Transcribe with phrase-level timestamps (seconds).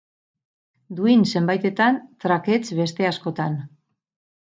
[1.01, 3.65] Duin zenbaitetan, trakets beste askotan.